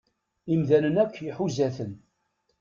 [0.53, 1.93] Imdanen akk iḥuza-ten.